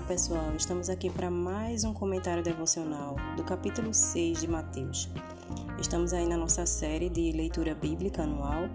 Olá 0.00 0.08
pessoal, 0.08 0.56
estamos 0.56 0.88
aqui 0.88 1.10
para 1.10 1.30
mais 1.30 1.84
um 1.84 1.92
comentário 1.92 2.42
devocional 2.42 3.16
do 3.36 3.44
capítulo 3.44 3.92
6 3.92 4.40
de 4.40 4.48
Mateus. 4.48 5.10
Estamos 5.78 6.14
aí 6.14 6.26
na 6.26 6.38
nossa 6.38 6.64
série 6.64 7.10
de 7.10 7.30
leitura 7.32 7.74
bíblica 7.74 8.22
anual 8.22 8.70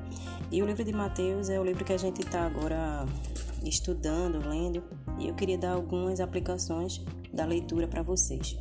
e 0.51 0.61
o 0.61 0.67
livro 0.67 0.83
de 0.83 0.93
Mateus 0.93 1.49
é 1.49 1.59
o 1.59 1.63
livro 1.63 1.83
que 1.83 1.93
a 1.93 1.97
gente 1.97 2.21
está 2.21 2.45
agora 2.45 3.07
estudando, 3.63 4.47
lendo 4.47 4.83
e 5.17 5.27
eu 5.27 5.33
queria 5.33 5.57
dar 5.57 5.71
algumas 5.71 6.19
aplicações 6.19 7.03
da 7.33 7.43
leitura 7.43 7.87
para 7.87 8.03
vocês. 8.03 8.55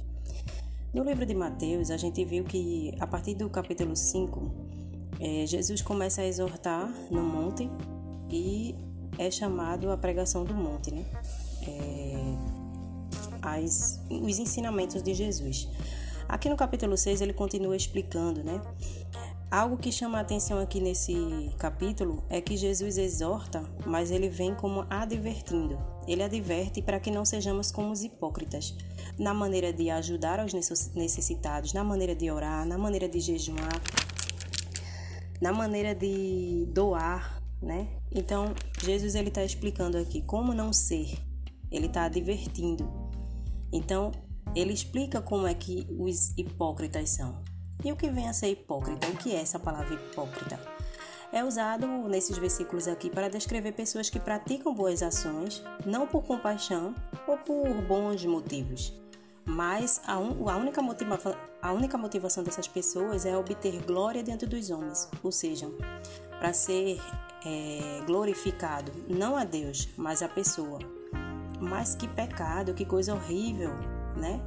No 0.95 1.05
livro 1.05 1.27
de 1.27 1.35
Mateus, 1.35 1.91
a 1.91 1.99
gente 1.99 2.25
viu 2.25 2.45
que 2.45 2.95
a 2.99 3.07
partir 3.07 3.35
do 3.35 3.51
capítulo 3.51 3.95
5, 3.95 4.41
é, 5.21 5.46
Jesus 5.46 5.83
começa 5.83 6.23
a 6.23 6.27
exortar 6.27 6.91
no 7.11 7.23
monte 7.23 7.68
e 8.31 8.75
é 9.18 9.31
chamado 9.31 9.90
a 9.90 9.99
pregação 9.99 10.45
do 10.45 10.54
monte, 10.54 10.90
né? 10.90 11.04
é, 11.67 12.24
as, 13.44 14.00
os 14.11 14.39
ensinamentos 14.39 15.03
de 15.03 15.14
Jesus. 15.14 15.68
Aqui 16.29 16.48
no 16.48 16.57
capítulo 16.57 16.96
6 16.96 17.21
ele 17.21 17.32
continua 17.32 17.76
explicando, 17.76 18.43
né? 18.43 18.61
Algo 19.50 19.76
que 19.76 19.93
chama 19.93 20.18
a 20.18 20.22
atenção 20.22 20.58
aqui 20.58 20.80
nesse 20.80 21.14
capítulo 21.58 22.25
é 22.29 22.40
que 22.40 22.57
Jesus 22.57 22.98
exorta, 22.98 23.62
mas 23.86 24.11
ele 24.11 24.29
vem 24.29 24.54
como 24.54 24.84
advertindo. 24.90 25.79
Ele 26.08 26.22
adverte 26.22 26.82
para 26.82 26.98
que 26.98 27.11
não 27.11 27.25
sejamos 27.25 27.70
como 27.70 27.93
os 27.93 28.03
hipócritas, 28.03 28.75
na 29.17 29.32
maneira 29.32 29.72
de 29.72 29.90
ajudar 29.90 30.40
aos 30.40 30.53
necessitados, 30.53 31.72
na 31.72 31.84
maneira 31.84 32.17
de 32.17 32.31
orar, 32.31 32.67
na 32.67 32.77
maneira 32.77 33.08
de 33.08 33.20
jejuar, 33.20 33.81
na 35.41 35.53
maneira 35.53 35.95
de 35.95 36.67
doar, 36.72 37.41
né? 37.62 37.86
Então, 38.11 38.55
Jesus 38.83 39.14
ele 39.14 39.29
está 39.29 39.45
explicando 39.45 39.98
aqui 39.98 40.20
como 40.23 40.53
não 40.53 40.73
ser 40.73 41.17
ele 41.75 41.86
está 41.86 42.05
advertindo. 42.05 43.04
Então, 43.75 44.12
ele 44.55 44.72
explica 44.72 45.20
como 45.20 45.48
é 45.48 45.53
que 45.53 45.84
os 45.98 46.33
hipócritas 46.39 47.11
são. 47.11 47.42
E 47.84 47.91
o 47.91 47.97
que 47.97 48.08
vem 48.08 48.28
a 48.28 48.33
ser 48.33 48.48
hipócrita? 48.50 49.08
O 49.08 49.17
que 49.17 49.33
é 49.34 49.41
essa 49.41 49.58
palavra 49.58 49.94
hipócrita? 49.94 50.61
É 51.33 51.42
usado 51.42 51.89
nesses 52.08 52.39
versículos 52.39 52.86
aqui 52.86 53.11
para 53.11 53.28
descrever 53.28 53.72
pessoas 53.72 54.08
que 54.08 54.20
praticam 54.20 54.72
boas 54.72 55.02
ações, 55.02 55.61
não 55.84 56.06
por 56.06 56.22
compaixão 56.22 56.95
ou 57.27 57.36
por 57.36 57.83
bons 57.83 58.25
motivos, 58.25 58.95
mas 59.45 60.00
a, 60.06 60.17
un, 60.19 60.48
a, 60.48 60.56
única, 60.56 60.80
motiva, 60.80 61.19
a 61.61 61.72
única 61.72 61.98
motivação 61.98 62.45
dessas 62.45 62.69
pessoas 62.69 63.27
é 63.27 63.36
obter 63.36 63.83
glória 63.83 64.22
diante 64.22 64.47
dos 64.47 64.70
homens, 64.70 65.08
ou 65.25 65.33
seja, 65.33 65.69
para 66.39 66.52
ser 66.52 67.00
é, 67.45 68.00
glorificado 68.06 68.92
não 69.08 69.36
a 69.36 69.45
Deus, 69.45 69.89
mas 69.97 70.22
a 70.22 70.28
pessoa. 70.28 70.78
Mas 71.65 71.95
que 71.95 72.07
pecado, 72.07 72.75
que 72.75 72.84
coisa 72.84 73.15
horrível, 73.15 73.70
né? 74.17 74.41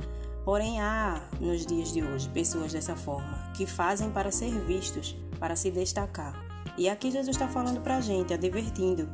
Porém, 0.45 0.79
há 0.79 1.21
nos 1.41 1.65
dias 1.65 1.91
de 1.91 2.01
hoje 2.01 2.29
pessoas 2.29 2.71
dessa 2.71 2.95
forma 2.95 3.51
que 3.53 3.65
fazem 3.65 4.09
para 4.09 4.31
ser 4.31 4.51
vistos, 4.61 5.15
para 5.39 5.55
se 5.55 5.69
destacar. 5.69 6.33
E 6.77 6.87
aqui 6.87 7.11
Jesus 7.11 7.35
está 7.35 7.47
falando 7.47 7.81
para 7.81 7.97
a 7.97 8.01
gente, 8.01 8.33
advertindo 8.33 9.09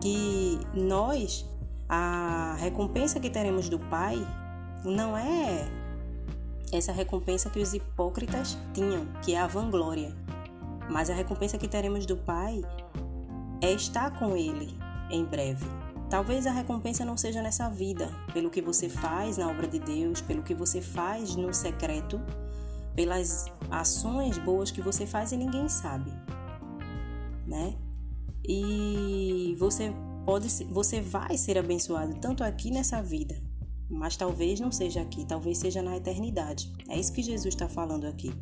que 0.00 0.58
nós, 0.74 1.48
a 1.88 2.56
recompensa 2.58 3.18
que 3.20 3.30
teremos 3.30 3.68
do 3.68 3.78
Pai, 3.78 4.16
não 4.84 5.16
é 5.16 5.66
essa 6.72 6.92
recompensa 6.92 7.48
que 7.48 7.60
os 7.60 7.72
hipócritas 7.72 8.58
tinham, 8.74 9.06
que 9.22 9.34
é 9.34 9.40
a 9.40 9.46
vanglória. 9.46 10.14
Mas 10.90 11.08
a 11.08 11.14
recompensa 11.14 11.56
que 11.56 11.68
teremos 11.68 12.04
do 12.04 12.16
Pai 12.16 12.62
é 13.62 13.72
estar 13.72 14.18
com 14.18 14.36
Ele 14.36 14.76
em 15.10 15.24
breve. 15.24 15.85
Talvez 16.08 16.46
a 16.46 16.52
recompensa 16.52 17.04
não 17.04 17.16
seja 17.16 17.42
nessa 17.42 17.68
vida, 17.68 18.08
pelo 18.32 18.48
que 18.48 18.62
você 18.62 18.88
faz 18.88 19.38
na 19.38 19.48
obra 19.48 19.66
de 19.66 19.80
Deus, 19.80 20.20
pelo 20.20 20.42
que 20.42 20.54
você 20.54 20.80
faz 20.80 21.34
no 21.34 21.52
secreto, 21.52 22.20
pelas 22.94 23.46
ações 23.70 24.38
boas 24.38 24.70
que 24.70 24.80
você 24.80 25.04
faz 25.04 25.32
e 25.32 25.36
ninguém 25.36 25.68
sabe, 25.68 26.12
né? 27.44 27.74
E 28.48 29.56
você 29.58 29.92
pode, 30.24 30.48
você 30.66 31.00
vai 31.00 31.36
ser 31.36 31.58
abençoado 31.58 32.14
tanto 32.20 32.44
aqui 32.44 32.70
nessa 32.70 33.02
vida, 33.02 33.36
mas 33.90 34.16
talvez 34.16 34.60
não 34.60 34.70
seja 34.70 35.02
aqui, 35.02 35.24
talvez 35.24 35.58
seja 35.58 35.82
na 35.82 35.96
eternidade. 35.96 36.72
É 36.88 36.96
isso 36.96 37.12
que 37.12 37.22
Jesus 37.22 37.52
está 37.52 37.68
falando 37.68 38.06
aqui. 38.06 38.32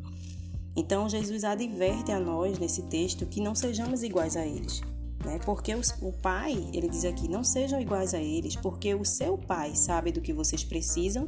Então 0.75 1.09
Jesus 1.09 1.43
adverte 1.43 2.11
a 2.11 2.19
nós 2.19 2.59
nesse 2.59 2.83
texto 2.83 3.25
que 3.25 3.41
não 3.41 3.55
sejamos 3.55 4.03
iguais 4.03 4.37
a 4.37 4.45
eles 4.45 4.83
né? 5.25 5.39
Porque 5.43 5.73
o 5.75 6.11
pai, 6.13 6.69
ele 6.71 6.87
diz 6.87 7.03
aqui, 7.03 7.27
não 7.27 7.43
sejam 7.43 7.81
iguais 7.81 8.13
a 8.13 8.19
eles, 8.19 8.55
porque 8.55 8.93
o 8.93 9.03
seu 9.03 9.37
pai 9.37 9.75
sabe 9.75 10.11
do 10.11 10.21
que 10.21 10.31
vocês 10.31 10.63
precisam 10.63 11.27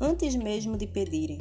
antes 0.00 0.34
mesmo 0.34 0.76
de 0.76 0.86
pedirem, 0.86 1.40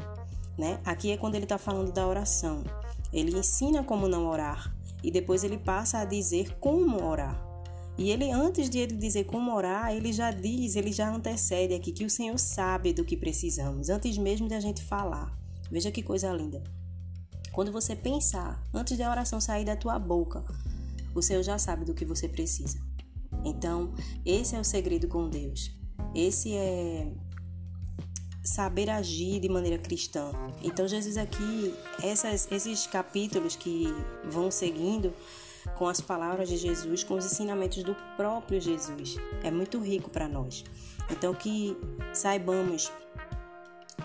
né? 0.57 0.79
Aqui 0.85 1.11
é 1.11 1.17
quando 1.17 1.35
ele 1.35 1.45
está 1.45 1.57
falando 1.57 1.91
da 1.91 2.07
oração. 2.07 2.63
Ele 3.11 3.37
ensina 3.37 3.83
como 3.83 4.07
não 4.07 4.27
orar 4.27 4.75
e 5.03 5.09
depois 5.09 5.43
ele 5.43 5.57
passa 5.57 5.99
a 5.99 6.05
dizer 6.05 6.57
como 6.59 7.03
orar. 7.03 7.41
E 7.95 8.09
ele, 8.09 8.31
antes 8.31 8.69
de 8.69 8.79
ele 8.79 8.95
dizer 8.95 9.25
como 9.25 9.53
orar, 9.53 9.93
ele 9.93 10.11
já 10.11 10.31
diz, 10.31 10.75
ele 10.75 10.91
já 10.91 11.13
antecede 11.13 11.75
aqui 11.75 11.91
que 11.91 12.05
o 12.05 12.09
Senhor 12.09 12.37
sabe 12.39 12.91
do 12.91 13.05
que 13.05 13.15
precisamos, 13.15 13.89
antes 13.89 14.17
mesmo 14.17 14.47
de 14.47 14.55
a 14.55 14.59
gente 14.59 14.83
falar. 14.83 15.31
Veja 15.69 15.91
que 15.91 16.01
coisa 16.01 16.33
linda. 16.33 16.63
Quando 17.51 17.71
você 17.71 17.95
pensar, 17.95 18.63
antes 18.73 18.97
da 18.97 19.11
oração 19.11 19.39
sair 19.39 19.63
da 19.63 19.75
tua 19.75 19.99
boca, 19.99 20.43
o 21.13 21.21
Senhor 21.21 21.43
já 21.43 21.57
sabe 21.57 21.85
do 21.85 21.93
que 21.93 22.05
você 22.05 22.27
precisa. 22.27 22.79
Então, 23.45 23.93
esse 24.25 24.55
é 24.55 24.59
o 24.59 24.63
segredo 24.63 25.07
com 25.07 25.29
Deus. 25.29 25.71
Esse 26.15 26.53
é 26.53 27.11
saber 28.43 28.89
agir 28.89 29.39
de 29.39 29.49
maneira 29.49 29.77
cristã. 29.77 30.31
Então, 30.61 30.87
Jesus 30.87 31.17
aqui, 31.17 31.73
essas, 32.01 32.51
esses 32.51 32.85
capítulos 32.87 33.55
que 33.55 33.87
vão 34.25 34.51
seguindo 34.51 35.13
com 35.77 35.87
as 35.87 36.01
palavras 36.01 36.49
de 36.49 36.57
Jesus, 36.57 37.03
com 37.03 37.15
os 37.15 37.25
ensinamentos 37.25 37.83
do 37.83 37.95
próprio 38.17 38.59
Jesus, 38.59 39.15
é 39.43 39.49
muito 39.49 39.79
rico 39.79 40.09
para 40.09 40.27
nós. 40.27 40.63
Então, 41.09 41.33
que 41.33 41.75
saibamos. 42.13 42.91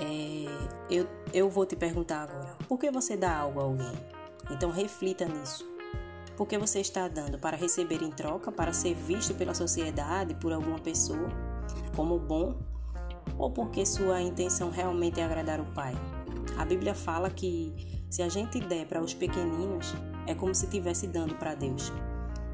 É, 0.00 0.44
eu, 0.90 1.08
eu 1.32 1.50
vou 1.50 1.66
te 1.66 1.74
perguntar 1.74 2.22
agora: 2.22 2.56
por 2.68 2.78
que 2.78 2.90
você 2.90 3.16
dá 3.16 3.36
algo 3.36 3.60
a 3.60 3.64
alguém? 3.64 3.92
Então, 4.50 4.70
reflita 4.70 5.24
nisso. 5.26 5.77
Porque 6.38 6.56
você 6.56 6.78
está 6.78 7.08
dando 7.08 7.36
para 7.36 7.56
receber 7.56 8.00
em 8.00 8.12
troca, 8.12 8.52
para 8.52 8.72
ser 8.72 8.94
visto 8.94 9.34
pela 9.34 9.54
sociedade, 9.54 10.34
por 10.36 10.52
alguma 10.52 10.78
pessoa, 10.78 11.28
como 11.96 12.16
bom, 12.16 12.56
ou 13.36 13.50
porque 13.50 13.84
sua 13.84 14.22
intenção 14.22 14.70
realmente 14.70 15.20
é 15.20 15.24
agradar 15.24 15.60
o 15.60 15.64
Pai? 15.74 15.94
A 16.56 16.64
Bíblia 16.64 16.94
fala 16.94 17.28
que 17.28 18.04
se 18.08 18.22
a 18.22 18.28
gente 18.28 18.60
der 18.60 18.86
para 18.86 19.02
os 19.02 19.12
pequeninos, 19.12 19.92
é 20.28 20.34
como 20.34 20.54
se 20.54 20.66
estivesse 20.66 21.08
dando 21.08 21.34
para 21.34 21.56
Deus. 21.56 21.92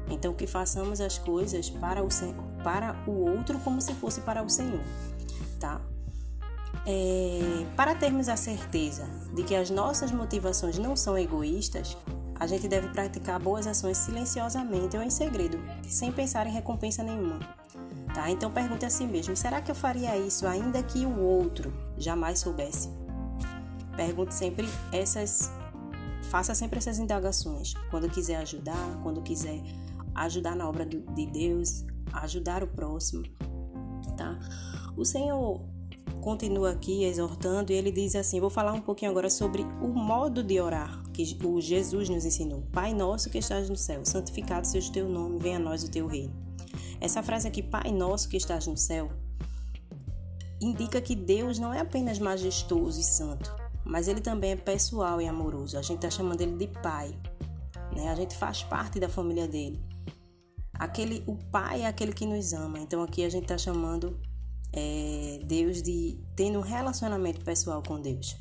Então, 0.09 0.33
que 0.33 0.47
façamos 0.47 0.99
as 0.99 1.19
coisas 1.19 1.69
para 1.69 2.03
o, 2.03 2.09
para 2.63 2.95
o 3.05 3.11
outro 3.11 3.59
como 3.59 3.79
se 3.79 3.93
fosse 3.93 4.21
para 4.21 4.41
o 4.41 4.49
Senhor, 4.49 4.83
tá? 5.59 5.79
É, 6.87 7.65
para 7.75 7.93
termos 7.93 8.29
a 8.29 8.35
certeza 8.35 9.07
de 9.35 9.43
que 9.43 9.55
as 9.55 9.69
nossas 9.69 10.11
motivações 10.11 10.79
não 10.79 10.95
são 10.95 11.15
egoístas, 11.15 11.95
a 12.45 12.47
gente 12.47 12.67
deve 12.67 12.87
praticar 12.89 13.39
boas 13.39 13.65
ações 13.65 13.97
silenciosamente 13.97 14.95
ou 14.95 15.01
em 15.01 15.09
segredo, 15.09 15.59
sem 15.89 16.11
pensar 16.11 16.45
em 16.45 16.51
recompensa 16.51 17.03
nenhuma. 17.03 17.39
Tá? 18.13 18.29
Então 18.29 18.51
pergunte 18.51 18.85
a 18.85 18.89
si 18.89 19.05
mesmo: 19.05 19.35
será 19.35 19.61
que 19.61 19.71
eu 19.71 19.75
faria 19.75 20.15
isso 20.15 20.47
ainda 20.47 20.81
que 20.83 21.05
o 21.05 21.19
outro 21.19 21.73
jamais 21.97 22.39
soubesse? 22.39 22.89
Pergunte 23.95 24.35
sempre 24.35 24.69
essas, 24.91 25.51
faça 26.29 26.53
sempre 26.53 26.77
essas 26.77 26.99
indagações. 26.99 27.73
Quando 27.89 28.07
quiser 28.09 28.35
ajudar, 28.37 28.99
quando 29.01 29.21
quiser 29.21 29.59
ajudar 30.13 30.55
na 30.55 30.69
obra 30.69 30.85
de 30.85 31.25
Deus, 31.25 31.83
ajudar 32.13 32.63
o 32.63 32.67
próximo, 32.67 33.23
tá? 34.15 34.37
O 34.95 35.03
Senhor 35.03 35.61
continua 36.25 36.71
aqui 36.71 37.03
exortando 37.03 37.71
e 37.71 37.75
ele 37.75 37.91
diz 37.91 38.15
assim: 38.15 38.39
Vou 38.39 38.49
falar 38.49 38.73
um 38.73 38.81
pouquinho 38.81 39.11
agora 39.11 39.29
sobre 39.29 39.61
o 39.61 39.89
modo 39.89 40.43
de 40.43 40.59
orar 40.59 41.03
que 41.13 41.37
o 41.45 41.61
Jesus 41.61 42.09
nos 42.09 42.25
ensinou. 42.25 42.63
Pai 42.73 42.95
nosso 42.95 43.29
que 43.29 43.37
estás 43.37 43.69
no 43.69 43.75
céu, 43.75 44.03
santificado 44.03 44.65
seja 44.65 44.89
o 44.89 44.91
teu 44.91 45.07
nome, 45.07 45.37
venha 45.37 45.57
a 45.57 45.59
nós 45.59 45.83
o 45.83 45.91
teu 45.91 46.07
reino. 46.07 46.33
Essa 46.99 47.21
frase 47.21 47.47
aqui, 47.47 47.61
Pai 47.61 47.91
nosso 47.91 48.27
que 48.27 48.37
estás 48.37 48.65
no 48.65 48.75
céu, 48.75 49.11
indica 50.59 50.99
que 50.99 51.15
Deus 51.15 51.59
não 51.59 51.71
é 51.71 51.79
apenas 51.79 52.17
majestoso 52.17 52.99
e 52.99 53.03
santo, 53.03 53.55
mas 53.85 54.07
ele 54.07 54.19
também 54.19 54.53
é 54.53 54.55
pessoal 54.55 55.21
e 55.21 55.27
amoroso. 55.27 55.77
A 55.77 55.83
gente 55.83 55.97
está 55.97 56.09
chamando 56.09 56.41
ele 56.41 56.57
de 56.57 56.67
Pai. 56.81 57.15
Né? 57.95 58.09
A 58.09 58.15
gente 58.15 58.35
faz 58.35 58.63
parte 58.63 58.99
da 58.99 59.07
família 59.07 59.47
dele. 59.47 59.79
Aquele, 60.73 61.23
o 61.27 61.35
Pai 61.35 61.83
é 61.83 61.85
aquele 61.85 62.13
que 62.13 62.25
nos 62.25 62.51
ama. 62.51 62.79
Então 62.79 63.03
aqui 63.03 63.23
a 63.23 63.29
gente 63.29 63.43
está 63.43 63.59
chamando 63.59 64.19
é, 64.75 65.39
Deus 65.45 65.81
de 65.81 66.17
tendo 66.35 66.59
um 66.59 66.61
relacionamento 66.61 67.41
pessoal 67.41 67.81
com 67.81 67.99
Deus. 67.99 68.35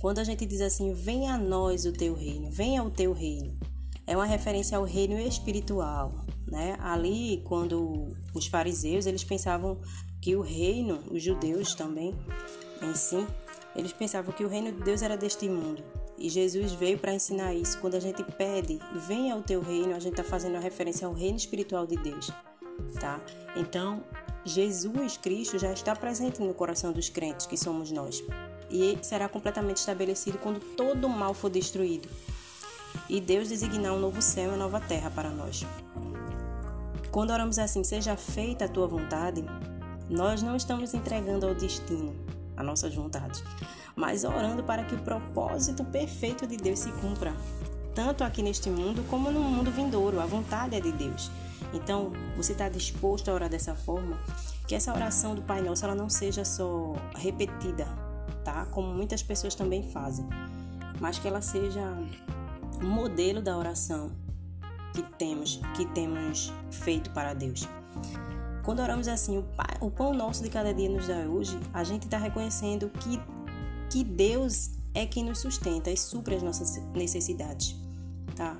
Quando 0.00 0.18
a 0.18 0.24
gente 0.24 0.46
diz 0.46 0.60
assim, 0.60 0.92
venha 0.94 1.34
a 1.34 1.38
nós 1.38 1.84
o 1.84 1.92
teu 1.92 2.14
reino, 2.14 2.50
venha 2.50 2.82
o 2.82 2.90
teu 2.90 3.12
reino, 3.12 3.54
é 4.06 4.16
uma 4.16 4.26
referência 4.26 4.78
ao 4.78 4.84
reino 4.84 5.18
espiritual, 5.18 6.24
né? 6.46 6.76
Ali, 6.80 7.42
quando 7.44 8.14
os 8.34 8.46
fariseus, 8.46 9.06
eles 9.06 9.24
pensavam 9.24 9.80
que 10.20 10.36
o 10.36 10.42
reino, 10.42 11.02
os 11.10 11.22
judeus 11.22 11.74
também, 11.74 12.14
em 12.82 12.94
si, 12.94 13.26
eles 13.74 13.92
pensavam 13.92 14.32
que 14.32 14.44
o 14.44 14.48
reino 14.48 14.72
de 14.72 14.82
Deus 14.82 15.02
era 15.02 15.16
deste 15.16 15.48
mundo. 15.48 15.82
E 16.18 16.30
Jesus 16.30 16.72
veio 16.72 16.98
para 16.98 17.14
ensinar 17.14 17.52
isso. 17.52 17.78
Quando 17.80 17.94
a 17.94 18.00
gente 18.00 18.22
pede, 18.22 18.78
venha 19.06 19.34
ao 19.34 19.42
teu 19.42 19.60
reino, 19.60 19.94
a 19.94 19.98
gente 19.98 20.12
está 20.12 20.24
fazendo 20.24 20.52
uma 20.52 20.60
referência 20.60 21.06
ao 21.06 21.12
reino 21.12 21.36
espiritual 21.36 21.86
de 21.86 21.96
Deus, 21.96 22.30
tá? 23.00 23.20
Então, 23.56 24.02
Jesus 24.46 25.16
Cristo 25.16 25.58
já 25.58 25.72
está 25.72 25.96
presente 25.96 26.40
no 26.40 26.54
coração 26.54 26.92
dos 26.92 27.08
crentes, 27.08 27.46
que 27.46 27.56
somos 27.56 27.90
nós. 27.90 28.22
E 28.70 28.96
será 29.02 29.28
completamente 29.28 29.78
estabelecido 29.78 30.38
quando 30.38 30.60
todo 30.60 31.04
o 31.08 31.10
mal 31.10 31.34
for 31.34 31.50
destruído. 31.50 32.08
E 33.08 33.20
Deus 33.20 33.48
designar 33.48 33.92
um 33.92 33.98
novo 33.98 34.22
céu 34.22 34.54
e 34.54 34.56
nova 34.56 34.80
terra 34.80 35.10
para 35.10 35.30
nós. 35.30 35.66
Quando 37.10 37.32
oramos 37.32 37.58
assim, 37.58 37.82
seja 37.82 38.16
feita 38.16 38.66
a 38.66 38.68
tua 38.68 38.86
vontade, 38.86 39.44
nós 40.08 40.42
não 40.42 40.54
estamos 40.54 40.94
entregando 40.94 41.44
ao 41.44 41.54
destino 41.54 42.14
as 42.56 42.64
nossas 42.64 42.94
vontades, 42.94 43.42
mas 43.96 44.22
orando 44.22 44.62
para 44.62 44.84
que 44.84 44.94
o 44.94 45.02
propósito 45.02 45.84
perfeito 45.84 46.46
de 46.46 46.56
Deus 46.56 46.78
se 46.78 46.92
cumpra, 46.92 47.34
tanto 47.94 48.22
aqui 48.22 48.42
neste 48.42 48.70
mundo 48.70 49.04
como 49.10 49.30
no 49.30 49.40
mundo 49.40 49.72
vindouro. 49.72 50.20
A 50.20 50.26
vontade 50.26 50.76
é 50.76 50.80
de 50.80 50.92
Deus. 50.92 51.30
Então, 51.72 52.12
você 52.36 52.52
está 52.52 52.68
disposto 52.68 53.28
a 53.28 53.34
orar 53.34 53.48
dessa 53.48 53.74
forma? 53.74 54.18
Que 54.66 54.74
essa 54.74 54.92
oração 54.92 55.34
do 55.34 55.42
Pai 55.42 55.62
Nosso 55.62 55.84
ela 55.84 55.94
não 55.94 56.08
seja 56.08 56.44
só 56.44 56.94
repetida, 57.16 57.86
tá? 58.44 58.66
Como 58.66 58.88
muitas 58.92 59.22
pessoas 59.22 59.54
também 59.54 59.82
fazem, 59.90 60.26
mas 61.00 61.18
que 61.18 61.28
ela 61.28 61.40
seja 61.40 61.82
um 62.82 62.88
modelo 62.88 63.40
da 63.40 63.56
oração 63.56 64.10
que 64.92 65.02
temos, 65.02 65.60
que 65.76 65.84
temos 65.86 66.52
feito 66.70 67.10
para 67.10 67.34
Deus. 67.34 67.68
Quando 68.64 68.80
oramos 68.80 69.06
assim, 69.06 69.38
o, 69.38 69.42
pai, 69.42 69.76
o 69.80 69.90
pão 69.90 70.12
nosso 70.12 70.42
de 70.42 70.50
cada 70.50 70.74
dia 70.74 70.88
nos 70.88 71.06
dá 71.06 71.18
hoje, 71.18 71.58
a 71.72 71.84
gente 71.84 72.04
está 72.04 72.18
reconhecendo 72.18 72.90
que, 72.90 73.20
que 73.90 74.02
Deus 74.02 74.70
é 74.92 75.06
quem 75.06 75.24
nos 75.24 75.38
sustenta 75.40 75.90
e 75.90 75.96
supre 75.96 76.34
as 76.34 76.42
nossas 76.42 76.76
necessidades, 76.94 77.76
tá? 78.34 78.56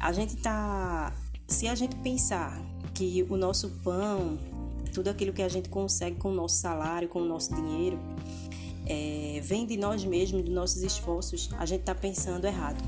A 0.00 0.12
gente 0.12 0.36
tá, 0.38 1.12
se 1.52 1.68
a 1.68 1.74
gente 1.74 1.94
pensar 1.96 2.58
que 2.94 3.26
o 3.28 3.36
nosso 3.36 3.68
pão, 3.84 4.38
tudo 4.94 5.08
aquilo 5.08 5.34
que 5.34 5.42
a 5.42 5.48
gente 5.48 5.68
consegue 5.68 6.16
com 6.16 6.30
o 6.30 6.34
nosso 6.34 6.56
salário, 6.56 7.08
com 7.08 7.20
o 7.20 7.24
nosso 7.24 7.54
dinheiro, 7.54 7.98
é, 8.86 9.38
vem 9.42 9.66
de 9.66 9.76
nós 9.76 10.02
mesmos, 10.02 10.42
dos 10.42 10.52
nossos 10.52 10.82
esforços, 10.82 11.50
a 11.58 11.66
gente 11.66 11.80
está 11.80 11.94
pensando 11.94 12.46
errado. 12.46 12.82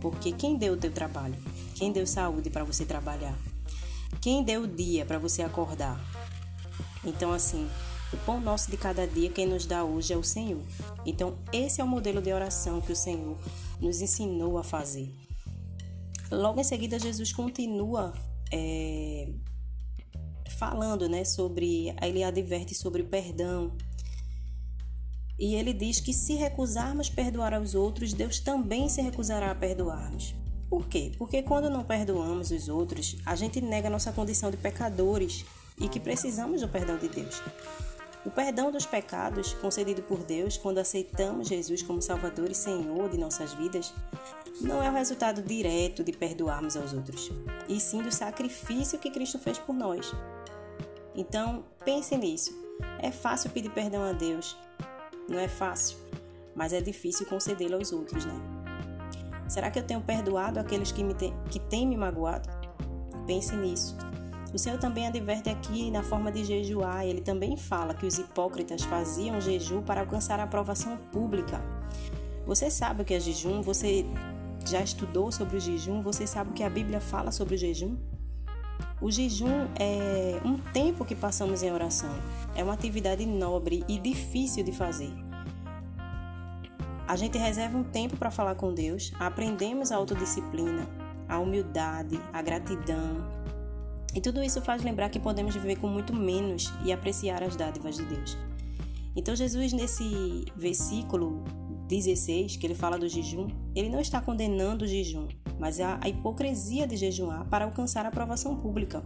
Porque 0.00 0.30
quem 0.30 0.56
deu 0.56 0.74
o 0.74 0.76
teu 0.76 0.92
trabalho? 0.92 1.34
Quem 1.74 1.90
deu 1.90 2.06
saúde 2.06 2.50
para 2.50 2.62
você 2.62 2.84
trabalhar? 2.84 3.36
Quem 4.20 4.44
deu 4.44 4.62
o 4.62 4.68
dia 4.68 5.04
para 5.04 5.18
você 5.18 5.42
acordar? 5.42 6.00
Então, 7.04 7.32
assim, 7.32 7.68
o 8.12 8.16
pão 8.18 8.40
nosso 8.40 8.70
de 8.70 8.76
cada 8.76 9.06
dia, 9.08 9.28
quem 9.28 9.46
nos 9.46 9.66
dá 9.66 9.82
hoje 9.82 10.12
é 10.12 10.16
o 10.16 10.22
Senhor. 10.22 10.62
Então, 11.04 11.34
esse 11.52 11.80
é 11.80 11.84
o 11.84 11.88
modelo 11.88 12.22
de 12.22 12.32
oração 12.32 12.80
que 12.80 12.92
o 12.92 12.96
Senhor 12.96 13.36
nos 13.80 14.00
ensinou 14.00 14.56
a 14.56 14.62
fazer. 14.62 15.23
Logo 16.30 16.60
em 16.60 16.64
seguida, 16.64 16.98
Jesus 16.98 17.32
continua 17.32 18.12
é, 18.52 19.28
falando, 20.58 21.08
né, 21.08 21.24
sobre, 21.24 21.94
ele 22.00 22.22
adverte 22.22 22.74
sobre 22.74 23.02
o 23.02 23.06
perdão. 23.06 23.72
E 25.38 25.54
ele 25.54 25.72
diz 25.72 26.00
que 26.00 26.12
se 26.12 26.34
recusarmos 26.34 27.10
perdoar 27.10 27.54
aos 27.54 27.74
outros, 27.74 28.12
Deus 28.12 28.38
também 28.38 28.88
se 28.88 29.02
recusará 29.02 29.50
a 29.50 29.54
perdoar-nos. 29.54 30.34
Por 30.70 30.88
quê? 30.88 31.12
Porque 31.18 31.42
quando 31.42 31.68
não 31.68 31.84
perdoamos 31.84 32.50
os 32.50 32.68
outros, 32.68 33.16
a 33.26 33.34
gente 33.34 33.60
nega 33.60 33.90
nossa 33.90 34.12
condição 34.12 34.50
de 34.50 34.56
pecadores 34.56 35.44
e 35.78 35.88
que 35.88 36.00
precisamos 36.00 36.60
do 36.60 36.68
perdão 36.68 36.96
de 36.98 37.08
Deus. 37.08 37.42
O 38.24 38.30
perdão 38.30 38.72
dos 38.72 38.86
pecados 38.86 39.52
concedido 39.54 40.02
por 40.02 40.24
Deus 40.24 40.56
quando 40.56 40.78
aceitamos 40.78 41.48
Jesus 41.48 41.82
como 41.82 42.00
Salvador 42.00 42.50
e 42.50 42.54
Senhor 42.54 43.10
de 43.10 43.18
nossas 43.18 43.52
vidas 43.52 43.92
não 44.60 44.82
é 44.82 44.88
o 44.88 44.92
resultado 44.92 45.42
direto 45.42 46.04
de 46.04 46.12
perdoarmos 46.12 46.76
aos 46.76 46.92
outros, 46.92 47.30
e 47.68 47.80
sim 47.80 48.02
do 48.02 48.12
sacrifício 48.12 48.98
que 48.98 49.10
Cristo 49.10 49.38
fez 49.38 49.58
por 49.58 49.74
nós. 49.74 50.12
Então, 51.14 51.64
pense 51.84 52.16
nisso. 52.16 52.52
É 52.98 53.10
fácil 53.10 53.50
pedir 53.50 53.70
perdão 53.70 54.02
a 54.02 54.12
Deus? 54.12 54.56
Não 55.28 55.38
é 55.38 55.48
fácil, 55.48 55.96
mas 56.54 56.72
é 56.72 56.80
difícil 56.80 57.26
concedê-lo 57.26 57.76
aos 57.76 57.92
outros, 57.92 58.24
né? 58.24 58.34
Será 59.48 59.70
que 59.70 59.78
eu 59.78 59.84
tenho 59.84 60.00
perdoado 60.00 60.58
aqueles 60.58 60.90
que, 60.90 61.04
me 61.04 61.14
te, 61.14 61.32
que 61.50 61.60
têm 61.60 61.86
me 61.86 61.96
magoado? 61.96 62.48
Pense 63.26 63.54
nisso. 63.54 63.96
O 64.52 64.58
Senhor 64.58 64.78
também 64.78 65.06
adverte 65.06 65.50
aqui 65.50 65.90
na 65.90 66.02
forma 66.02 66.30
de 66.30 66.44
jejuar. 66.44 67.04
Ele 67.04 67.20
também 67.20 67.56
fala 67.56 67.92
que 67.92 68.06
os 68.06 68.18
hipócritas 68.18 68.82
faziam 68.82 69.40
jejum 69.40 69.82
para 69.82 70.00
alcançar 70.00 70.38
a 70.38 70.44
aprovação 70.44 70.96
pública. 71.12 71.60
Você 72.46 72.70
sabe 72.70 73.02
o 73.02 73.04
que 73.04 73.14
é 73.14 73.20
jejum? 73.20 73.62
Você 73.62 74.06
já 74.70 74.80
estudou 74.80 75.30
sobre 75.30 75.56
o 75.56 75.60
jejum? 75.60 76.02
Você 76.02 76.26
sabe 76.26 76.50
o 76.50 76.52
que 76.52 76.62
a 76.62 76.70
Bíblia 76.70 77.00
fala 77.00 77.30
sobre 77.30 77.54
o 77.54 77.58
jejum? 77.58 77.96
O 79.00 79.10
jejum 79.10 79.68
é 79.78 80.40
um 80.44 80.56
tempo 80.56 81.04
que 81.04 81.14
passamos 81.14 81.62
em 81.62 81.70
oração. 81.70 82.10
É 82.54 82.64
uma 82.64 82.72
atividade 82.72 83.26
nobre 83.26 83.84
e 83.88 83.98
difícil 83.98 84.64
de 84.64 84.72
fazer. 84.72 85.12
A 87.06 87.16
gente 87.16 87.36
reserva 87.36 87.76
um 87.76 87.84
tempo 87.84 88.16
para 88.16 88.30
falar 88.30 88.54
com 88.54 88.72
Deus, 88.72 89.12
aprendemos 89.20 89.92
a 89.92 89.96
autodisciplina, 89.96 90.88
a 91.28 91.38
humildade, 91.38 92.18
a 92.32 92.40
gratidão. 92.40 93.16
E 94.14 94.20
tudo 94.20 94.42
isso 94.42 94.62
faz 94.62 94.82
lembrar 94.82 95.10
que 95.10 95.20
podemos 95.20 95.54
viver 95.54 95.76
com 95.76 95.88
muito 95.88 96.14
menos 96.14 96.72
e 96.84 96.92
apreciar 96.92 97.42
as 97.42 97.56
dádivas 97.56 97.96
de 97.96 98.04
Deus. 98.04 98.38
Então, 99.16 99.36
Jesus, 99.36 99.72
nesse 99.72 100.46
versículo 100.56 101.44
16, 101.88 102.56
que 102.56 102.66
ele 102.66 102.74
fala 102.74 102.98
do 102.98 103.08
jejum, 103.08 103.48
ele 103.74 103.88
não 103.88 104.00
está 104.00 104.20
condenando 104.20 104.84
o 104.84 104.88
jejum, 104.88 105.28
mas 105.58 105.80
a, 105.80 105.98
a 106.00 106.08
hipocrisia 106.08 106.86
de 106.86 106.96
jejuar 106.96 107.48
para 107.48 107.64
alcançar 107.64 108.04
a 108.04 108.08
aprovação 108.08 108.56
pública. 108.56 109.02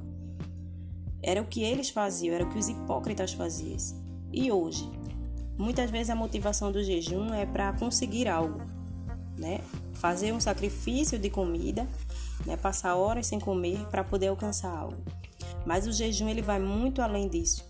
Era 1.22 1.42
o 1.42 1.46
que 1.46 1.62
eles 1.62 1.90
faziam, 1.90 2.34
era 2.34 2.44
o 2.44 2.48
que 2.48 2.58
os 2.58 2.69
hipócritas 2.69 3.32
faziam. 3.32 3.76
E 4.32 4.52
hoje, 4.52 4.88
Muitas 5.58 5.90
vezes 5.90 6.08
a 6.08 6.14
motivação 6.14 6.70
do 6.70 6.84
jejum 6.84 7.34
é 7.34 7.44
para 7.44 7.72
conseguir 7.72 8.28
algo, 8.28 8.60
né? 9.36 9.60
Fazer 9.94 10.32
um 10.32 10.38
sacrifício 10.38 11.19
de 11.19 11.28
comida, 11.28 11.84
né? 12.46 12.56
Passar 12.56 12.94
horas 12.94 13.26
sem 13.26 13.41
comer 13.41 13.84
para 13.91 14.05
poder 14.05 14.29
alcançar 14.29 14.70
algo. 14.70 15.03
Mas 15.67 15.84
o 15.84 15.93
jejum 15.93 16.29
ele 16.29 16.43
vai 16.43 16.60
muito 16.60 17.03
além 17.03 17.29
disso. 17.29 17.69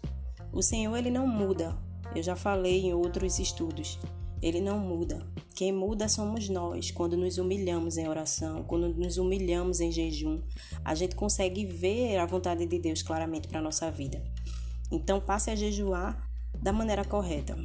O 0.53 0.63
Senhor 0.63 0.95
ele 0.97 1.11
não 1.11 1.27
muda. 1.27 1.75
Eu 2.15 2.23
já 2.23 2.37
falei 2.37 2.85
em 2.85 2.93
outros 2.93 3.39
estudos. 3.39 3.99
Ele 4.41 4.61
não 4.61 4.79
muda. 4.79 5.27
Quem 5.55 5.73
muda 5.73 6.09
somos 6.09 6.49
nós. 6.49 6.91
Quando 6.91 7.17
nos 7.17 7.39
humilhamos 7.39 7.97
em 7.97 8.09
oração, 8.09 8.63
quando 8.65 8.89
nos 8.89 9.19
humilhamos 9.19 9.81
em 9.81 9.91
jejum, 9.91 10.41
a 10.85 10.95
gente 10.95 11.17
consegue 11.17 11.67
ver 11.67 12.19
a 12.19 12.27
vontade 12.27 12.65
de 12.67 12.79
Deus 12.79 13.03
claramente 13.03 13.49
para 13.49 13.61
nossa 13.61 13.91
vida. 13.91 14.23
Então 14.91 15.21
passe 15.21 15.51
a 15.51 15.57
jejuar 15.57 16.17
da 16.61 16.73
maneira 16.73 17.05
correta. 17.05 17.57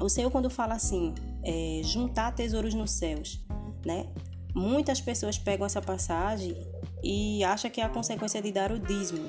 O 0.00 0.08
Senhor, 0.08 0.30
quando 0.30 0.50
fala 0.50 0.74
assim, 0.74 1.14
é, 1.42 1.80
juntar 1.84 2.34
tesouros 2.34 2.74
nos 2.74 2.92
céus, 2.92 3.40
né? 3.84 4.08
Muitas 4.54 5.00
pessoas 5.00 5.38
pegam 5.38 5.66
essa 5.66 5.82
passagem 5.82 6.56
e 7.02 7.42
acham 7.44 7.70
que 7.70 7.80
é 7.80 7.84
a 7.84 7.88
consequência 7.88 8.40
de 8.40 8.50
dar 8.50 8.72
o 8.72 8.78
dízimo, 8.78 9.28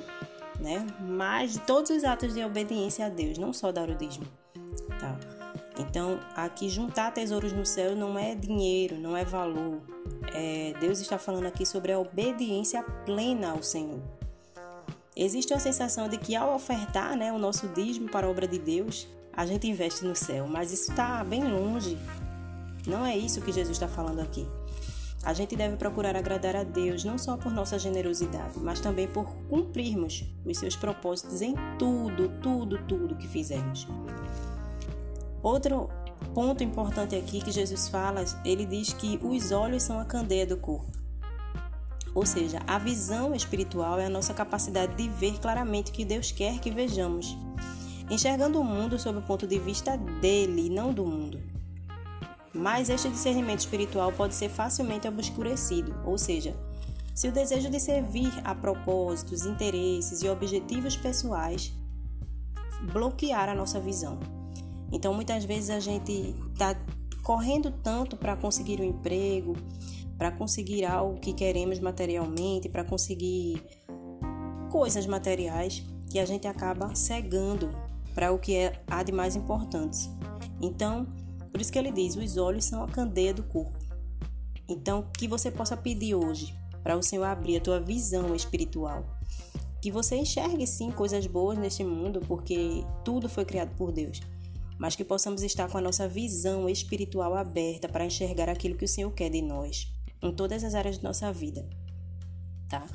né? 0.60 0.86
Mas 1.00 1.60
todos 1.66 1.90
os 1.90 2.04
atos 2.04 2.34
de 2.34 2.44
obediência 2.44 3.06
a 3.06 3.08
Deus, 3.08 3.38
não 3.38 3.52
só 3.52 3.70
dar 3.70 3.90
o 3.90 3.96
dízimo, 3.96 4.26
tá? 4.98 5.35
Então, 5.78 6.18
aqui 6.34 6.68
juntar 6.68 7.12
tesouros 7.12 7.52
no 7.52 7.66
céu 7.66 7.94
não 7.94 8.18
é 8.18 8.34
dinheiro, 8.34 8.96
não 8.96 9.16
é 9.16 9.24
valor. 9.24 9.80
É, 10.34 10.74
Deus 10.80 11.00
está 11.00 11.18
falando 11.18 11.46
aqui 11.46 11.66
sobre 11.66 11.92
a 11.92 11.98
obediência 11.98 12.82
plena 13.04 13.50
ao 13.50 13.62
Senhor. 13.62 14.00
Existe 15.14 15.52
uma 15.52 15.60
sensação 15.60 16.08
de 16.08 16.18
que 16.18 16.34
ao 16.34 16.54
ofertar 16.54 17.16
né, 17.16 17.32
o 17.32 17.38
nosso 17.38 17.68
dízimo 17.68 18.08
para 18.10 18.26
a 18.26 18.30
obra 18.30 18.46
de 18.46 18.58
Deus, 18.58 19.06
a 19.32 19.44
gente 19.44 19.66
investe 19.66 20.04
no 20.04 20.16
céu, 20.16 20.46
mas 20.46 20.72
isso 20.72 20.90
está 20.90 21.22
bem 21.24 21.44
longe. 21.44 21.98
Não 22.86 23.04
é 23.04 23.16
isso 23.16 23.42
que 23.42 23.52
Jesus 23.52 23.76
está 23.76 23.88
falando 23.88 24.20
aqui. 24.20 24.46
A 25.22 25.32
gente 25.32 25.56
deve 25.56 25.76
procurar 25.76 26.14
agradar 26.14 26.54
a 26.54 26.62
Deus 26.62 27.02
não 27.02 27.18
só 27.18 27.36
por 27.36 27.50
nossa 27.50 27.78
generosidade, 27.78 28.58
mas 28.60 28.78
também 28.78 29.08
por 29.08 29.34
cumprirmos 29.48 30.24
os 30.44 30.58
seus 30.58 30.76
propósitos 30.76 31.42
em 31.42 31.54
tudo, 31.78 32.28
tudo, 32.40 32.78
tudo 32.86 33.16
que 33.16 33.26
fizermos. 33.26 33.88
Outro 35.46 35.88
ponto 36.34 36.64
importante 36.64 37.14
aqui 37.14 37.40
que 37.40 37.52
Jesus 37.52 37.86
fala, 37.86 38.24
ele 38.44 38.66
diz 38.66 38.92
que 38.92 39.16
os 39.22 39.52
olhos 39.52 39.84
são 39.84 40.00
a 40.00 40.04
candeia 40.04 40.44
do 40.44 40.56
corpo. 40.56 40.90
Ou 42.12 42.26
seja, 42.26 42.60
a 42.66 42.80
visão 42.80 43.32
espiritual 43.32 44.00
é 44.00 44.06
a 44.06 44.10
nossa 44.10 44.34
capacidade 44.34 44.96
de 44.96 45.08
ver 45.08 45.38
claramente 45.38 45.92
o 45.92 45.94
que 45.94 46.04
Deus 46.04 46.32
quer 46.32 46.58
que 46.58 46.68
vejamos, 46.68 47.38
enxergando 48.10 48.60
o 48.60 48.64
mundo 48.64 48.98
sob 48.98 49.20
o 49.20 49.22
ponto 49.22 49.46
de 49.46 49.56
vista 49.60 49.96
dele, 50.20 50.68
não 50.68 50.92
do 50.92 51.06
mundo. 51.06 51.38
mas 52.52 52.90
este 52.90 53.08
discernimento 53.08 53.60
espiritual 53.60 54.10
pode 54.10 54.34
ser 54.34 54.48
facilmente 54.48 55.06
obscurecido, 55.06 55.94
ou 56.04 56.18
seja, 56.18 56.56
se 57.14 57.28
o 57.28 57.32
desejo 57.32 57.70
de 57.70 57.78
servir 57.78 58.32
a 58.42 58.52
propósitos, 58.52 59.46
interesses 59.46 60.22
e 60.22 60.28
objetivos 60.28 60.96
pessoais 60.96 61.72
bloquear 62.92 63.48
a 63.48 63.54
nossa 63.54 63.78
visão. 63.78 64.18
Então, 64.92 65.12
muitas 65.12 65.44
vezes 65.44 65.70
a 65.70 65.80
gente 65.80 66.34
está 66.52 66.76
correndo 67.22 67.70
tanto 67.70 68.16
para 68.16 68.36
conseguir 68.36 68.80
um 68.80 68.84
emprego, 68.84 69.56
para 70.16 70.30
conseguir 70.30 70.84
algo 70.84 71.18
que 71.18 71.32
queremos 71.32 71.78
materialmente, 71.80 72.68
para 72.68 72.84
conseguir 72.84 73.62
coisas 74.70 75.06
materiais, 75.06 75.82
que 76.10 76.18
a 76.18 76.24
gente 76.24 76.46
acaba 76.46 76.94
cegando 76.94 77.70
para 78.14 78.32
o 78.32 78.38
que 78.38 78.54
é, 78.54 78.80
há 78.86 79.02
de 79.02 79.12
mais 79.12 79.36
importante. 79.36 80.08
Então, 80.60 81.06
por 81.50 81.60
isso 81.60 81.72
que 81.72 81.78
ele 81.78 81.92
diz: 81.92 82.16
os 82.16 82.36
olhos 82.36 82.64
são 82.64 82.82
a 82.82 82.88
candeia 82.88 83.34
do 83.34 83.42
corpo. 83.42 83.78
Então, 84.68 85.06
que 85.16 85.28
você 85.28 85.50
possa 85.50 85.76
pedir 85.76 86.14
hoje 86.14 86.54
para 86.82 86.96
o 86.96 87.02
Senhor 87.02 87.24
abrir 87.24 87.56
a 87.56 87.60
tua 87.60 87.80
visão 87.80 88.34
espiritual. 88.34 89.04
Que 89.82 89.90
você 89.90 90.16
enxergue 90.16 90.66
sim 90.66 90.90
coisas 90.90 91.26
boas 91.26 91.58
neste 91.58 91.84
mundo, 91.84 92.20
porque 92.26 92.84
tudo 93.04 93.28
foi 93.28 93.44
criado 93.44 93.74
por 93.76 93.92
Deus. 93.92 94.20
Mas 94.78 94.94
que 94.94 95.04
possamos 95.04 95.42
estar 95.42 95.68
com 95.68 95.78
a 95.78 95.80
nossa 95.80 96.08
visão 96.08 96.68
espiritual 96.68 97.34
aberta 97.34 97.88
para 97.88 98.04
enxergar 98.04 98.48
aquilo 98.48 98.76
que 98.76 98.84
o 98.84 98.88
Senhor 98.88 99.10
quer 99.12 99.30
de 99.30 99.40
nós, 99.40 99.92
em 100.22 100.32
todas 100.32 100.62
as 100.64 100.74
áreas 100.74 100.98
de 100.98 101.04
nossa 101.04 101.32
vida. 101.32 101.66
Tá? 102.68 102.86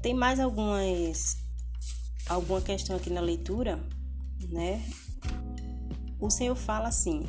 Tem 0.00 0.14
mais 0.14 0.40
algumas 0.40 1.36
alguma 2.28 2.60
questão 2.60 2.96
aqui 2.96 3.10
na 3.10 3.20
leitura, 3.20 3.78
né? 4.48 4.82
O 6.18 6.30
Senhor 6.30 6.54
fala 6.54 6.88
assim: 6.88 7.24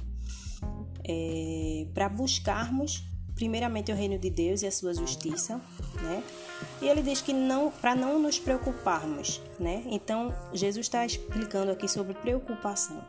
é, 1.04 1.88
para 1.94 2.08
buscarmos 2.10 3.04
primeiramente 3.36 3.92
o 3.92 3.96
reino 3.96 4.18
de 4.18 4.30
Deus 4.30 4.62
e 4.62 4.68
a 4.68 4.72
sua 4.72 4.94
justiça, 4.94 5.60
né? 6.02 6.24
E 6.82 6.88
ele 6.88 7.02
diz 7.02 7.22
que 7.22 7.34
não, 7.34 7.72
para 7.72 7.96
não 7.96 8.20
nos 8.20 8.40
preocuparmos, 8.40 9.42
né? 9.60 9.84
Então 9.88 10.34
Jesus 10.54 10.86
está 10.86 11.06
explicando 11.06 11.72
aqui 11.72 11.88
sobre 11.88 12.14
preocupação, 12.14 13.04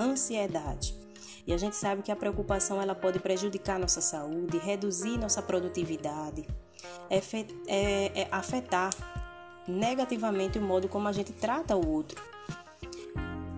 ansiedade. 0.00 0.98
E 1.46 1.52
a 1.52 1.58
gente 1.58 1.76
sabe 1.76 2.02
que 2.02 2.12
a 2.12 2.16
preocupação 2.16 2.80
ela 2.80 2.94
pode 2.94 3.18
prejudicar 3.18 3.78
nossa 3.78 4.00
saúde, 4.00 4.58
reduzir 4.58 5.18
nossa 5.18 5.42
produtividade, 5.42 6.46
é, 7.08 7.20
é, 7.66 8.28
afetar 8.30 8.90
negativamente 9.66 10.58
o 10.58 10.62
modo 10.62 10.88
como 10.88 11.08
a 11.08 11.12
gente 11.12 11.32
trata 11.32 11.76
o 11.76 11.88
outro. 11.88 12.22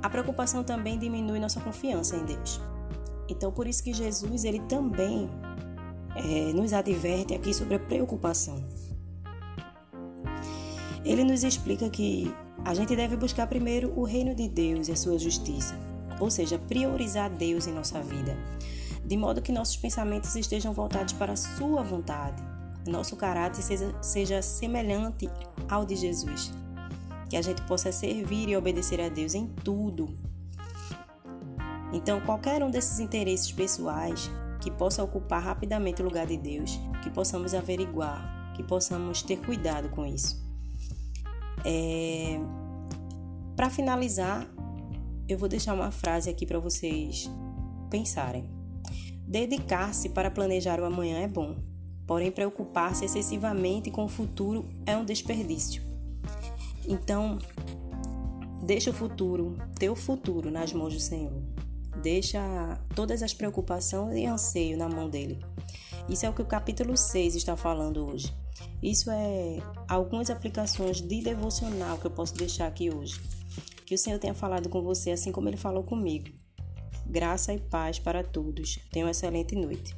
A 0.03 0.11
preocupação 0.11 0.65
também 0.65 0.99
diminui 0.99 1.39
nossa 1.39 1.61
confiança 1.61 2.17
em 2.17 2.25
Deus. 2.25 2.61
Então, 3.29 3.53
por 3.53 3.67
isso 3.67 3.83
que 3.83 3.93
Jesus 3.93 4.45
ele 4.45 4.61
também 4.61 5.31
é, 6.17 6.53
nos 6.53 6.73
adverte 6.73 7.35
aqui 7.35 7.55
sobre 7.55 7.77
a 7.77 7.79
preocupação. 7.79 8.63
Ele 11.05 11.25
nos 11.25 11.43
explica 11.43 11.89
que 11.89 12.33
a 12.65 12.75
gente 12.75 12.95
deve 12.95 13.17
buscar 13.17 13.47
primeiro 13.47 13.93
o 13.99 14.05
reino 14.05 14.35
de 14.35 14.49
Deus 14.49 14.89
e 14.89 14.93
a 14.93 14.97
sua 14.97 15.19
justiça, 15.19 15.75
ou 16.23 16.31
seja, 16.31 16.57
priorizar 16.57 17.29
Deus 17.29 17.67
em 17.67 17.73
nossa 17.73 18.01
vida, 18.01 18.39
de 19.05 19.17
modo 19.17 19.43
que 19.43 19.51
nossos 19.51 19.77
pensamentos 19.77 20.37
estejam 20.37 20.73
voltados 20.73 21.13
para 21.15 21.33
a 21.33 21.37
sua 21.37 21.83
vontade, 21.83 22.41
nosso 22.87 23.17
caráter 23.17 23.61
seja, 23.61 23.93
seja 24.01 24.41
semelhante 24.41 25.29
ao 25.69 25.85
de 25.85 25.97
Jesus, 25.97 26.53
que 27.29 27.37
a 27.37 27.43
gente 27.43 27.61
possa 27.63 27.91
servir 27.91 28.49
e 28.49 28.57
obedecer 28.57 29.01
a 29.01 29.09
Deus 29.09 29.35
em 29.35 29.49
tudo. 29.49 30.15
Então, 31.93 32.21
qualquer 32.21 32.63
um 32.63 32.71
desses 32.71 33.01
interesses 33.01 33.51
pessoais 33.51 34.31
que 34.61 34.71
possa 34.71 35.03
ocupar 35.03 35.43
rapidamente 35.43 36.03
o 36.03 36.05
lugar 36.05 36.29
de 36.29 36.37
Deus, 36.37 36.79
que 37.03 37.11
possamos 37.11 37.53
averiguar, 37.53 38.53
que 38.55 38.63
possamos 38.63 39.23
ter 39.23 39.39
cuidado 39.39 39.89
com 39.89 40.07
isso. 40.07 40.41
É... 41.65 42.39
Para 43.57 43.69
finalizar, 43.69 44.47
eu 45.33 45.39
vou 45.39 45.49
deixar 45.49 45.75
uma 45.75 45.91
frase 45.91 46.29
aqui 46.29 46.47
para 46.47 46.59
vocês 46.59 47.31
pensarem. 47.91 48.49
Dedicar-se 49.27 50.11
para 50.11 50.31
planejar 50.31 50.79
o 50.81 50.85
amanhã 50.85 51.21
é 51.21 51.29
bom, 51.29 51.57
porém 52.07 52.31
preocupar-se 52.31 53.05
excessivamente 53.05 53.91
com 53.91 54.05
o 54.05 54.09
futuro 54.09 54.65
é 54.85 54.97
um 54.97 55.05
desperdício. 55.05 55.83
Então, 56.87 57.39
deixa 58.63 58.91
o 58.91 58.95
futuro, 58.95 59.57
teu 59.79 59.97
futuro 59.97 60.51
nas 60.51 60.73
mãos 60.73 60.93
do 60.93 61.01
Senhor. 61.01 61.33
Deixa 62.03 62.79
todas 62.95 63.23
as 63.23 63.33
preocupações 63.33 64.19
e 64.19 64.27
anseio 64.27 64.77
na 64.77 64.89
mão 64.89 65.09
dele. 65.09 65.39
Isso 66.09 66.27
é 66.27 66.29
o 66.29 66.33
que 66.33 66.43
o 66.43 66.47
capítulo 66.47 66.97
6 66.97 67.37
está 67.37 67.57
falando 67.57 68.07
hoje. 68.07 68.35
Isso 68.83 69.11
é 69.11 69.59
algumas 69.89 70.29
aplicações 70.29 71.01
de 71.01 71.23
devocional 71.23 71.97
que 71.99 72.07
eu 72.07 72.11
posso 72.11 72.35
deixar 72.35 72.67
aqui 72.67 72.91
hoje. 72.91 73.21
Que 73.93 73.97
o 73.97 73.99
Senhor 73.99 74.19
tenha 74.19 74.33
falado 74.33 74.71
com 74.71 74.81
você 74.81 75.11
assim 75.11 75.31
como 75.31 75.51
ele 75.51 75.59
falou 75.59 75.83
comigo. 75.83 76.31
Graça 77.05 77.53
e 77.53 77.61
paz 77.61 77.99
para 77.99 78.25
todos. 78.25 78.79
Tenha 78.91 79.05
uma 79.05 79.11
excelente 79.11 79.55
noite. 79.55 79.95